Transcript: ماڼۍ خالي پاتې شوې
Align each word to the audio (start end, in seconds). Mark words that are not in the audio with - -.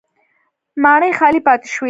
ماڼۍ 0.83 1.11
خالي 1.19 1.39
پاتې 1.47 1.67
شوې 1.73 1.79